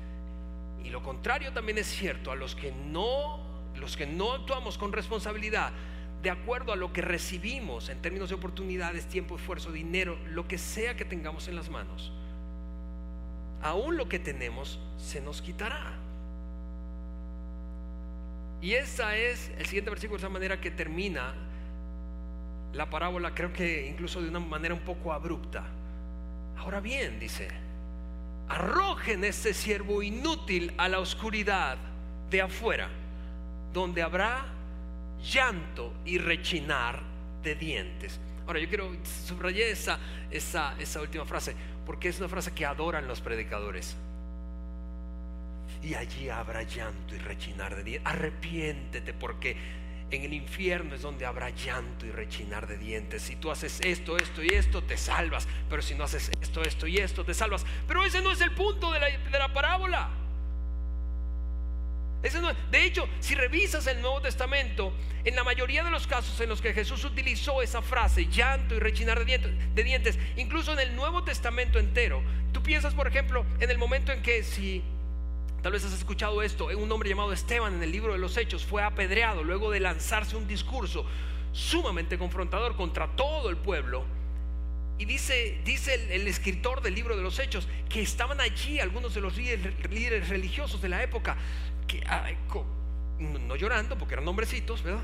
[0.84, 3.40] Y lo contrario también es cierto, a los que no
[3.76, 5.72] los que no actuamos con responsabilidad,
[6.22, 10.58] de acuerdo a lo que recibimos en términos de oportunidades, tiempo, esfuerzo, dinero, lo que
[10.58, 12.12] sea que tengamos en las manos,
[13.64, 15.94] aún lo que tenemos se nos quitará.
[18.62, 21.34] Y esa es el siguiente versículo, esa manera que termina
[22.74, 25.64] la parábola, creo que incluso de una manera un poco abrupta.
[26.58, 27.48] Ahora bien, dice,
[28.48, 31.78] arrojen este siervo inútil a la oscuridad
[32.30, 32.90] de afuera,
[33.74, 34.46] donde habrá
[35.22, 37.02] llanto y rechinar
[37.44, 38.20] de dientes.
[38.48, 38.92] Ahora yo quiero
[39.28, 41.56] subrayar esa, esa, esa última frase,
[41.86, 43.96] porque es una frase que adoran los predicadores
[45.84, 48.12] y allí habrá llanto y rechinar de dientes.
[48.12, 49.58] Arrepiéntete porque
[50.12, 53.24] en el infierno es donde habrá llanto y rechinar de dientes.
[53.24, 55.48] Si tú haces esto, esto y esto, te salvas.
[55.70, 57.66] Pero si no haces esto, esto y esto, te salvas.
[57.88, 60.10] Pero ese no es el punto de la, de la parábola.
[62.22, 66.62] De hecho, si revisas el Nuevo Testamento, en la mayoría de los casos en los
[66.62, 71.80] que Jesús utilizó esa frase, llanto y rechinar de dientes, incluso en el Nuevo Testamento
[71.80, 74.84] entero, tú piensas, por ejemplo, en el momento en que si
[75.62, 76.70] Tal vez has escuchado esto.
[76.76, 80.36] Un hombre llamado Esteban en el libro de los Hechos fue apedreado luego de lanzarse
[80.36, 81.06] un discurso
[81.52, 84.04] sumamente confrontador contra todo el pueblo.
[84.98, 89.22] Y dice, dice el, escritor del libro de los Hechos que estaban allí algunos de
[89.22, 91.38] los líderes, religiosos de la época,
[93.20, 95.04] no llorando porque eran hombrecitos, ¿verdad?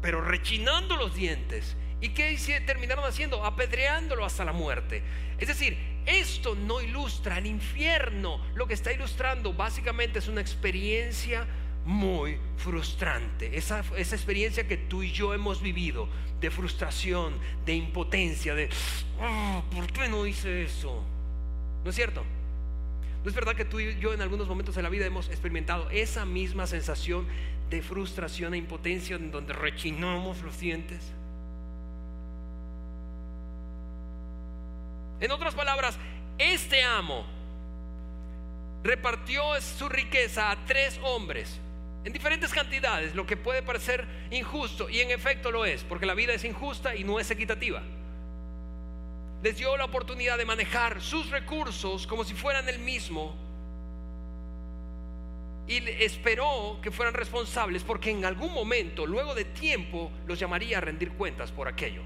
[0.00, 1.76] Pero rechinando los dientes.
[2.00, 3.44] ¿Y qué terminaron haciendo?
[3.44, 5.02] Apedreándolo hasta la muerte.
[5.38, 8.40] Es decir, esto no ilustra el infierno.
[8.54, 11.46] Lo que está ilustrando básicamente es una experiencia
[11.84, 13.56] muy frustrante.
[13.56, 16.08] Esa, esa, experiencia que tú y yo hemos vivido
[16.40, 18.68] de frustración, de impotencia, de,
[19.20, 21.04] oh, ¿por qué no hice eso?
[21.84, 22.24] ¿No es cierto?
[23.22, 25.88] ¿No es verdad que tú y yo en algunos momentos de la vida hemos experimentado
[25.90, 27.26] esa misma sensación
[27.70, 31.12] de frustración e impotencia en donde rechinamos los dientes?
[35.20, 35.96] En otras palabras,
[36.36, 37.24] este amo
[38.82, 41.60] repartió su riqueza a tres hombres
[42.04, 46.14] en diferentes cantidades, lo que puede parecer injusto y en efecto lo es, porque la
[46.14, 47.82] vida es injusta y no es equitativa.
[49.42, 53.34] Les dio la oportunidad de manejar sus recursos como si fueran el mismo
[55.66, 60.80] y esperó que fueran responsables porque en algún momento, luego de tiempo, los llamaría a
[60.80, 62.02] rendir cuentas por aquello.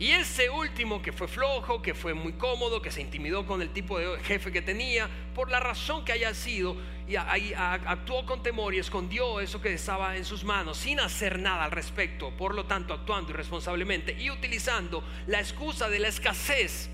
[0.00, 3.68] Y ese último que fue flojo, que fue muy cómodo, que se intimidó con el
[3.68, 6.74] tipo de jefe que tenía, por la razón que haya sido,
[7.06, 11.64] y actuó con temor y escondió eso que estaba en sus manos sin hacer nada
[11.64, 16.88] al respecto, por lo tanto actuando irresponsablemente y utilizando la excusa de la escasez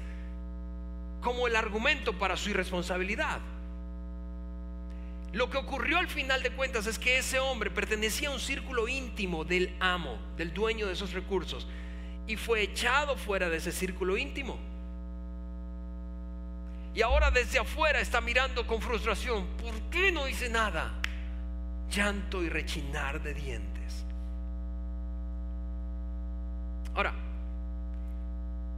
[1.21, 3.39] como el argumento para su irresponsabilidad.
[5.33, 8.89] Lo que ocurrió al final de cuentas es que ese hombre pertenecía a un círculo
[8.89, 11.69] íntimo del amo, del dueño de esos recursos
[12.27, 14.59] y fue echado fuera de ese círculo íntimo.
[16.95, 19.47] Y ahora desde afuera está mirando con frustración.
[19.59, 20.95] ¿Por qué no dice nada?
[21.91, 24.05] Llanto y rechinar de dientes.
[26.95, 27.13] Ahora,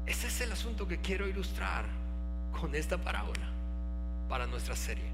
[0.05, 1.85] ese es el asunto que quiero ilustrar
[2.51, 3.47] con esta parábola
[4.29, 5.11] para nuestra serie.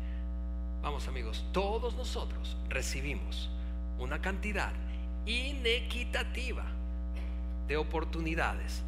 [0.83, 3.51] Vamos amigos, todos nosotros recibimos
[3.99, 4.73] una cantidad
[5.27, 6.65] inequitativa
[7.67, 8.83] de oportunidades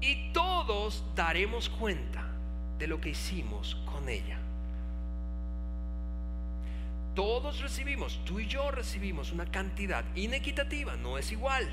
[0.00, 2.26] y todos daremos cuenta
[2.78, 4.38] de lo que hicimos con ella.
[7.14, 11.68] Todos recibimos, tú y yo recibimos una cantidad inequitativa, no es igual.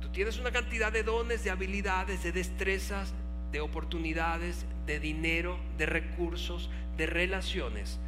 [0.00, 3.14] Tú tienes una cantidad de dones, de habilidades, de destrezas,
[3.52, 7.98] de oportunidades, de dinero, de recursos, de relaciones,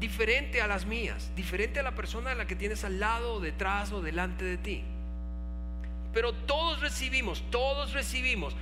[0.00, 3.92] diferente a las mías, diferente a la persona a la que tienes al lado, detrás
[3.92, 4.84] o delante de ti.
[6.12, 8.54] Pero todos recibimos, todos recibimos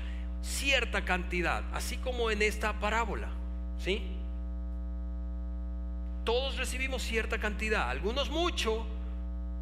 [0.43, 3.29] cierta cantidad, así como en esta parábola,
[3.79, 4.03] ¿sí?
[6.25, 8.87] Todos recibimos cierta cantidad, algunos mucho,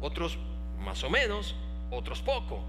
[0.01, 0.37] otros
[0.79, 1.55] más o menos,
[1.89, 2.63] otros poco.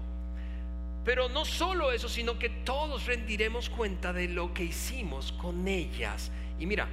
[1.03, 6.31] Pero no solo eso, sino que todos rendiremos cuenta de lo que hicimos con ellas.
[6.59, 6.87] Y mira,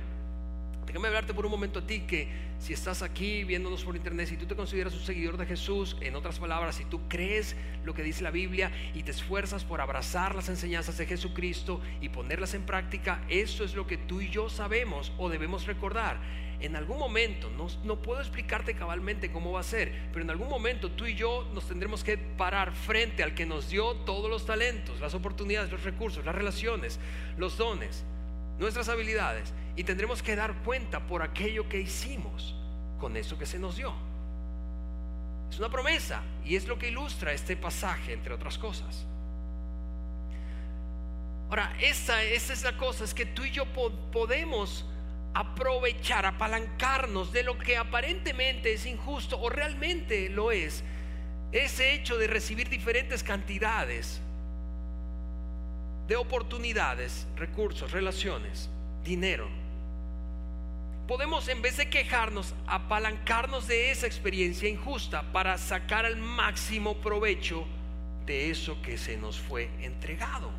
[0.87, 4.37] déjame hablarte por un momento a ti que si estás aquí viéndonos por internet, si
[4.37, 8.03] tú te consideras un seguidor de Jesús, en otras palabras, si tú crees lo que
[8.03, 12.63] dice la Biblia y te esfuerzas por abrazar las enseñanzas de Jesucristo y ponerlas en
[12.63, 16.19] práctica, eso es lo que tú y yo sabemos o debemos recordar.
[16.59, 20.49] En algún momento, no, no puedo explicarte cabalmente cómo va a ser, pero en algún
[20.49, 24.47] momento tú y yo nos tendremos que parar frente al que nos dio todos los
[24.47, 26.99] talentos, las oportunidades, los recursos, las relaciones,
[27.37, 28.07] los dones,
[28.59, 32.55] nuestras habilidades y tendremos que dar cuenta por aquello que hicimos
[32.99, 33.93] con eso que se nos dio.
[35.51, 39.07] Es una promesa y es lo que ilustra este pasaje, entre otras cosas.
[41.49, 43.67] Ahora, esa, esa es la cosa, es que tú y yo
[44.11, 44.85] podemos
[45.35, 50.83] aprovechar, apalancarnos de lo que aparentemente es injusto o realmente lo es,
[51.53, 54.21] ese hecho de recibir diferentes cantidades
[56.07, 58.71] de oportunidades, recursos, relaciones,
[59.05, 59.49] dinero
[61.07, 67.65] podemos en vez de quejarnos, apalancarnos de esa experiencia injusta para sacar al máximo provecho
[68.27, 70.51] de eso que se nos fue entregado.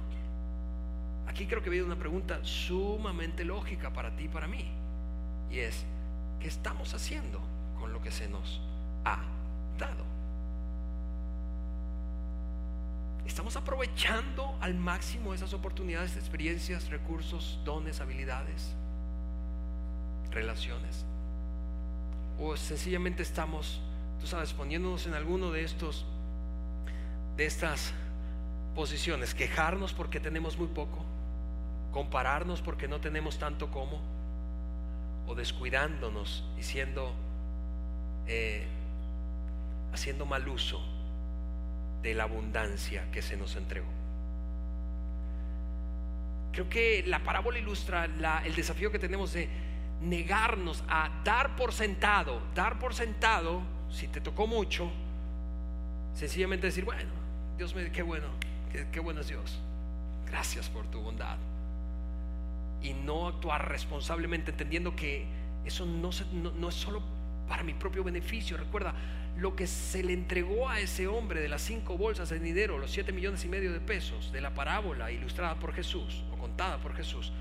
[1.27, 4.65] Aquí creo que viene una pregunta sumamente lógica para ti y para mí.
[5.51, 5.86] Y es,
[6.39, 7.41] ¿qué estamos haciendo
[7.77, 8.62] con lo que se nos
[9.03, 9.19] ha
[9.77, 10.16] dado?
[13.47, 18.75] ¿Estamos aprovechando al máximo esas oportunidades, experiencias, recursos, dones, habilidades?
[20.31, 21.05] relaciones.
[22.41, 23.79] O sencillamente estamos,
[24.19, 26.05] tú sabes, poniéndonos en alguno de estos,
[27.38, 27.93] de estas
[28.75, 31.05] posiciones, quejarnos porque tenemos muy poco,
[31.93, 34.01] compararnos porque no tenemos tanto como,
[35.25, 37.13] o descuidándonos y siendo,
[38.27, 38.67] eh,
[39.93, 40.96] haciendo mal uso
[42.01, 43.88] de la abundancia que se nos entregó.
[46.51, 48.05] Creo que la parábola ilustra
[48.45, 49.47] el desafío que tenemos de
[50.01, 54.91] negarnos a dar por sentado, dar por sentado, si te tocó mucho,
[56.13, 57.12] sencillamente decir, bueno,
[57.57, 58.27] Dios me, qué bueno,
[58.91, 59.60] qué, bueno es Dios,
[60.25, 61.38] gracias por tu bondad.
[62.81, 65.25] Y no actuar responsablemente, entendiendo que
[65.65, 67.01] eso no, no es solo
[67.47, 68.57] para mi propio beneficio.
[68.57, 68.93] Recuerda,
[69.38, 72.91] lo que se le entregó a ese hombre de las cinco bolsas de dinero, los
[72.91, 76.95] siete millones y medio de pesos de la parábola ilustrada por Jesús o contada por
[76.95, 77.31] Jesús,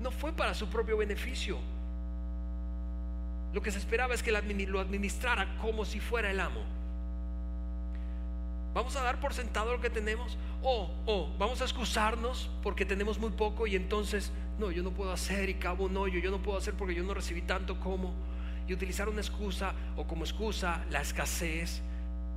[0.00, 1.58] no fue para su propio beneficio,
[3.52, 6.62] lo que se esperaba es que lo administrara como si fuera el amo.
[8.74, 10.38] ¿Vamos a dar por sentado lo que tenemos?
[10.62, 15.50] O, vamos a excusarnos porque tenemos muy poco y entonces, no, yo no puedo hacer
[15.50, 18.14] y cabo un hoyo, yo no puedo hacer porque yo no recibí tanto como.
[18.74, 21.82] Utilizar una excusa o como excusa la escasez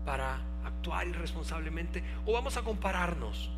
[0.06, 2.04] para actuar irresponsablemente.
[2.26, 3.50] O vamos a compararnos.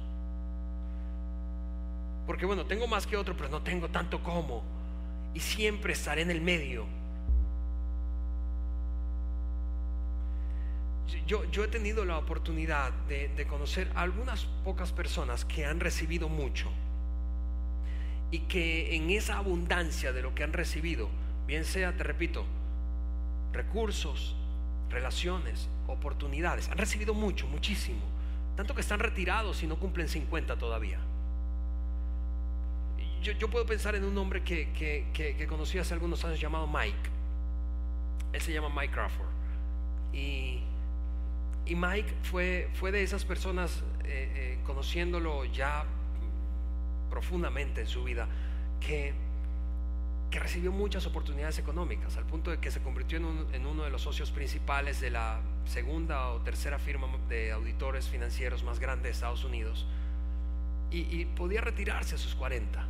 [2.26, 4.64] Porque bueno, tengo más que otro, pero no tengo tanto como.
[5.34, 6.86] Y siempre estaré en el medio
[11.26, 16.30] yo, yo he tenido la oportunidad de, de conocer algunas pocas personas que han recibido
[16.30, 16.70] mucho
[18.32, 21.10] y que en esa abundancia de lo que han recibido,
[21.46, 22.46] bien sea, te repito,
[23.54, 24.36] recursos,
[24.90, 28.02] relaciones, oportunidades, han recibido mucho, muchísimo,
[28.56, 31.00] tanto que están retirados y no cumplen 50 todavía.
[33.22, 37.10] Yo, puedo pensar en un hombre que, que, que, conocí hace algunos años llamado Mike.
[38.32, 39.28] Él se llama Mike Crawford.
[40.14, 40.62] Y,
[41.66, 45.86] y Mike fue, fue de esas personas, eh, eh, conociéndolo ya
[47.10, 48.30] profundamente en su vida,
[48.80, 49.14] que,
[50.30, 54.02] que recibió muchas oportunidades económicas, al punto de que se convirtió en, uno de los
[54.02, 59.44] socios principales de la segunda o tercera firma de auditores financieros más grande de Estados
[59.44, 59.88] Unidos,
[60.90, 62.88] y, podía retirarse a sus 40.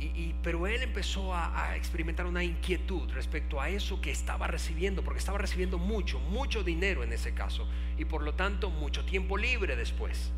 [0.00, 5.02] Y, pero él empezó a, a, experimentar una inquietud respecto a eso que estaba recibiendo,
[5.02, 7.66] porque estaba recibiendo mucho, mucho dinero en ese caso,
[7.96, 10.30] y por lo tanto mucho tiempo libre después.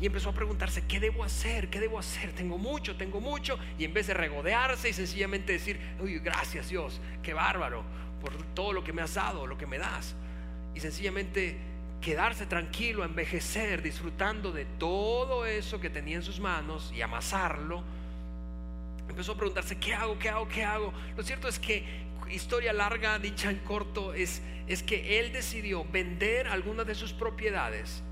[0.00, 1.68] Y empezó a preguntarse, ¿qué debo hacer?
[1.70, 2.32] ¿Qué debo hacer?
[2.32, 3.58] Tengo mucho, tengo mucho.
[3.78, 7.82] Y en vez de regodearse y sencillamente decir, uy, gracias Dios, qué bárbaro
[8.20, 10.14] por todo lo que me has dado, lo que me das.
[10.74, 11.56] Y sencillamente
[12.02, 17.82] quedarse tranquilo, envejecer, disfrutando de todo eso que tenía en sus manos y amasarlo.
[19.08, 20.18] Empezó a preguntarse, ¿qué hago?
[20.18, 20.46] ¿Qué hago?
[20.46, 20.92] ¿Qué hago?
[21.16, 21.84] Lo cierto es que,
[22.30, 28.02] historia larga, dicha en corto, es, es que él decidió vender algunas de sus propiedades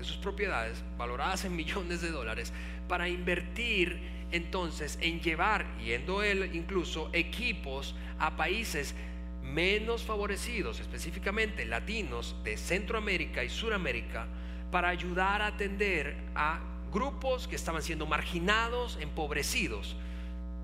[0.00, 2.52] de sus propiedades, valoradas en millones de dólares,
[2.88, 4.00] para invertir
[4.32, 8.94] entonces en llevar, yendo él incluso, equipos a países
[9.42, 14.26] menos favorecidos, específicamente latinos de Centroamérica y Suramérica,
[14.70, 16.60] para ayudar a atender a
[16.92, 19.96] grupos que estaban siendo marginados, empobrecidos.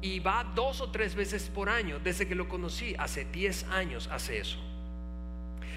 [0.03, 4.09] Y va dos o tres veces por año, desde que lo conocí, hace 10 años
[4.13, 4.59] hace eso.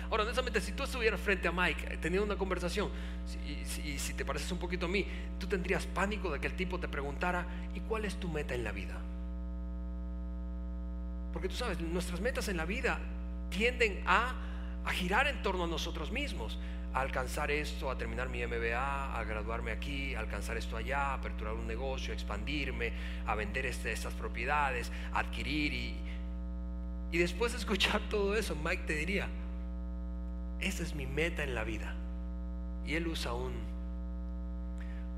[0.10, 2.90] Ahora, honestamente, si tú estuvieras frente a Mike eh, teniendo una conversación,
[3.46, 5.06] y si, te pareces un poquito a mí,
[5.40, 7.46] tú tendrías pánico de que el tipo te preguntara,
[7.76, 8.98] ¿y cuál es tu meta en la vida?
[11.32, 13.00] Porque tú sabes, nuestras metas en la vida
[13.52, 14.34] tienden a,
[14.84, 16.58] a girar en torno a nosotros mismos,
[16.92, 21.14] a alcanzar esto, a terminar mi MBA, a graduarme aquí, a alcanzar esto allá, a
[21.16, 22.94] aperturar un negocio, a expandirme,
[23.28, 25.96] a vender este, estas propiedades, a adquirir y,
[27.12, 29.28] y después de escuchar todo eso, Mike te diría,
[30.62, 31.94] esa es mi meta en la vida.
[32.86, 33.54] Y él usa un,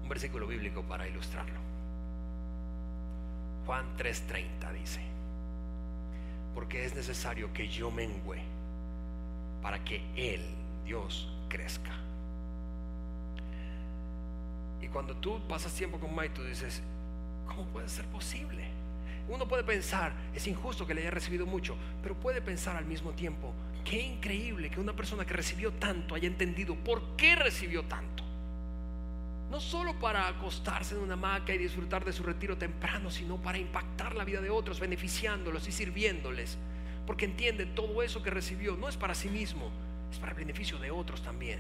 [0.04, 1.60] un versículo bíblico para ilustrarlo.
[3.66, 5.02] Juan 3:30 dice,
[6.54, 8.42] porque es necesario que yo mengüe
[9.62, 10.42] para que Él,
[10.86, 11.92] Dios, crezca.
[14.82, 16.82] Y cuando tú pasas tiempo con Mike, tú dices,
[17.48, 18.66] ¿cómo puede ser posible?
[19.30, 23.12] Uno puede pensar, es injusto que le haya recibido mucho, pero puede pensar al mismo
[23.12, 28.24] tiempo, Qué increíble que una persona que recibió tanto haya entendido por qué recibió tanto.
[29.50, 33.58] No solo para acostarse en una hamaca y disfrutar de su retiro temprano, sino para
[33.58, 36.58] impactar la vida de otros, beneficiándolos y sirviéndoles.
[37.06, 39.70] Porque entiende todo eso que recibió no es para sí mismo,
[40.12, 41.60] es para el beneficio de otros también.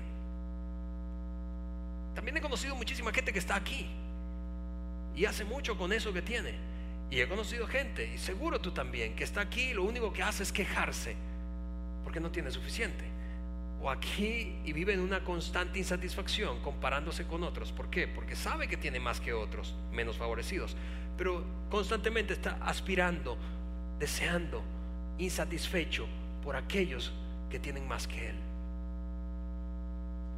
[2.15, 3.88] También he conocido muchísima gente que está aquí
[5.15, 6.53] y hace mucho con eso que tiene.
[7.09, 10.24] Y he conocido gente, y seguro tú también, que está aquí y lo único que
[10.24, 11.17] hace es quejarse
[12.12, 13.05] porque no tiene suficiente.
[13.82, 17.72] O aquí y vive en una constante insatisfacción comparándose con otros.
[17.72, 18.05] ¿Por qué?
[18.05, 20.76] Porque sabe que tiene más que otros, menos favorecidos.
[21.18, 23.38] Pero constantemente está aspirando,
[23.97, 24.62] deseando,
[25.20, 26.05] insatisfecho
[26.43, 27.14] por aquellos
[27.49, 28.36] que tienen más que él.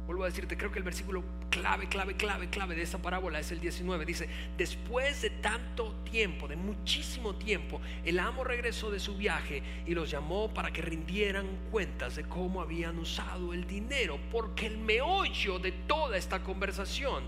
[0.06, 1.24] Vuelvo a decirte, creo que el versículo
[1.54, 4.04] clave, clave, clave, clave de esta parábola es el 19.
[4.04, 4.28] Dice,
[4.58, 10.10] después de tanto tiempo, de muchísimo tiempo, el amo regresó de su viaje y los
[10.10, 14.18] llamó para que rindieran cuentas de cómo habían usado el dinero.
[14.32, 17.22] Porque el meollo de toda esta conversación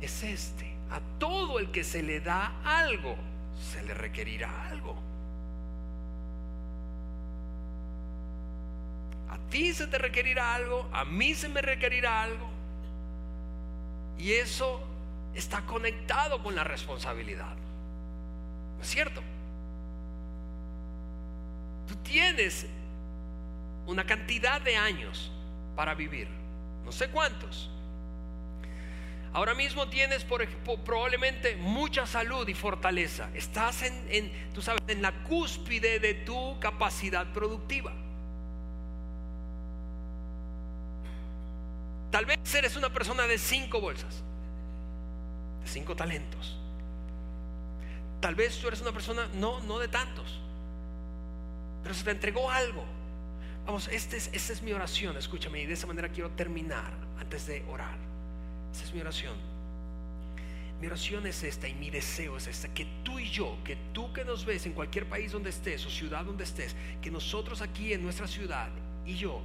[0.00, 0.74] es este.
[0.90, 3.16] A todo el que se le da algo,
[3.72, 4.96] se le requerirá algo.
[9.30, 12.57] A ti se te requerirá algo, a mí se me requerirá algo.
[14.18, 14.80] Y eso
[15.34, 17.54] está conectado con la responsabilidad.
[18.76, 19.22] ¿No es cierto?
[21.86, 22.66] Tú tienes
[23.86, 25.30] una cantidad de años
[25.74, 26.28] para vivir.
[26.84, 27.70] No sé cuántos.
[29.32, 30.46] Ahora mismo tienes por,
[30.84, 33.28] probablemente mucha salud y fortaleza.
[33.34, 37.92] Estás en, tú sabes, en la cúspide de tu capacidad productiva.
[42.10, 44.22] Tal vez eres una persona de cinco bolsas,
[45.62, 46.56] de cinco talentos.
[48.20, 50.40] Tal vez tú eres una persona no, no de tantos,
[51.82, 52.84] pero se te entregó algo.
[53.66, 56.90] Vamos, esta es, esta es mi oración, escúchame, y de esa manera quiero terminar
[57.20, 57.98] antes de orar.
[58.72, 59.36] Esta es mi oración.
[60.80, 64.12] Mi oración es esta y mi deseo es esta, que tú y yo, que tú
[64.12, 67.92] que nos ves en cualquier país donde estés o ciudad donde estés, que nosotros aquí
[67.92, 68.68] en nuestra ciudad
[69.04, 69.42] y yo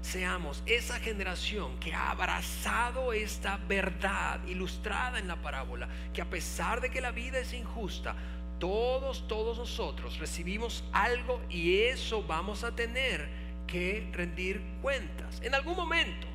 [0.00, 6.80] seamos esa generación que ha abrazado esta verdad ilustrada en la parábola, que a pesar
[6.80, 8.14] de que la vida es injusta,
[8.58, 13.28] todos, todos nosotros recibimos algo y eso vamos a tener
[13.66, 16.26] que rendir cuentas en algún momento.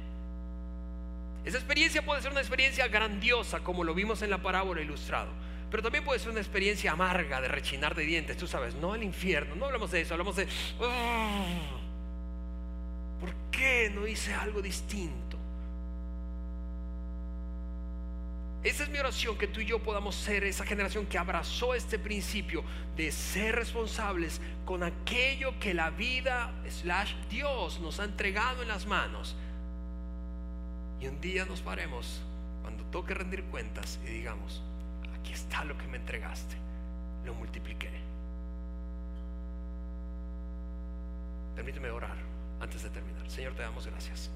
[1.43, 5.30] Esa experiencia puede ser una experiencia grandiosa, como lo vimos en la parábola ilustrado,
[5.70, 9.03] pero también puede ser una experiencia amarga de rechinar de dientes, tú sabes, no el
[9.03, 10.47] infierno, no hablamos de eso, hablamos de,
[10.82, 11.82] ah,
[13.24, 15.38] ¿por qué no hice algo distinto?
[18.61, 21.97] Esa es mi oración, que tú y yo podamos ser esa generación que abrazó este
[21.97, 22.65] principio
[22.97, 28.86] de ser responsables con aquello que la vida, slash Dios, nos ha entregado en las
[28.86, 29.38] manos.
[30.99, 32.21] Y un día nos paremos
[32.61, 34.61] cuando toque rendir cuentas y digamos,
[35.17, 36.55] aquí está lo que me entregaste,
[37.26, 37.89] lo multipliqué.
[41.55, 42.32] Permíteme orar
[42.64, 43.30] antes de terminar.
[43.30, 44.30] Señor, te damos gracias.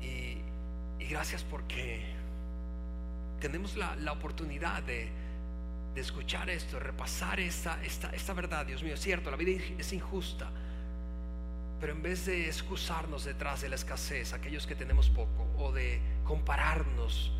[0.00, 2.02] Y gracias porque
[3.40, 5.10] tenemos la, oportunidad de,
[5.94, 8.64] escuchar esto, de repasar esta, esta verdad.
[8.64, 10.50] Dios mío, es cierto, la vida es injusta.
[11.80, 16.00] Pero en vez de excusarnos detrás de la escasez, aquellos que tenemos poco, o de
[16.24, 17.32] compararnos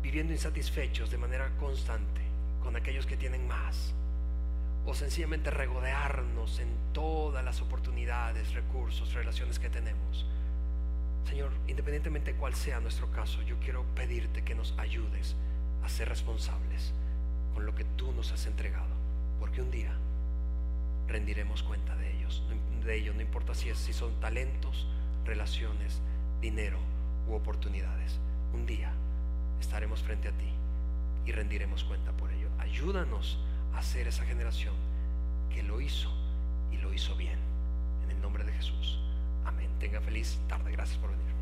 [0.00, 2.20] viviendo insatisfechos de manera constante
[2.62, 3.92] con aquellos que tienen más,
[4.88, 10.24] o sencillamente regodearnos en todas las oportunidades, recursos, relaciones que tenemos,
[11.28, 15.36] Señor, independientemente de cuál sea nuestro caso, yo quiero pedirte que nos ayudes
[15.84, 16.94] a ser responsables
[17.52, 18.94] con lo que tú nos has entregado,
[19.38, 19.92] porque un día
[21.06, 22.42] rendiremos cuenta de ellos,
[22.82, 24.86] de ellos, no importa si, es, si son talentos,
[25.26, 26.00] relaciones,
[26.40, 26.78] dinero
[27.28, 28.18] u oportunidades.
[28.54, 28.90] Un día
[29.60, 30.48] estaremos frente a ti
[31.26, 32.48] y rendiremos cuenta por ello.
[32.58, 33.38] Ayúdanos
[33.74, 34.74] a ser esa generación
[35.52, 36.10] que lo hizo
[36.72, 37.38] y lo hizo bien.
[38.04, 38.98] En el nombre de Jesús.
[39.44, 39.70] Amén.
[39.78, 40.72] Tenga feliz tarde.
[40.72, 41.27] Gracias por venir.